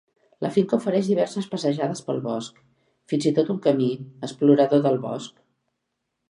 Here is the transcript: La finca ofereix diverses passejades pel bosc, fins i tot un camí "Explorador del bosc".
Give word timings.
La 0.43 0.49
finca 0.53 0.77
ofereix 0.77 1.09
diverses 1.09 1.49
passejades 1.51 2.01
pel 2.07 2.21
bosc, 2.23 2.57
fins 3.13 3.27
i 3.31 3.35
tot 3.41 3.53
un 3.55 3.61
camí 3.67 3.91
"Explorador 4.29 4.83
del 4.89 4.99
bosc". 5.07 5.39